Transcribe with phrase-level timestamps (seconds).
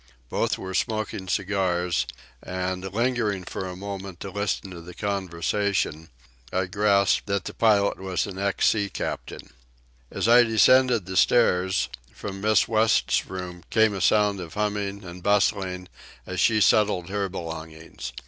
[0.29, 2.07] Both were smoking cigars;
[2.41, 6.09] and, lingering for a moment to listen to the conversation,
[6.51, 9.51] I grasped that the pilot was an ex sea captain.
[10.09, 15.21] As I descended the stairs, from Miss West's room came a sound of humming and
[15.21, 15.87] bustling,
[16.25, 18.11] as she settled her belongings.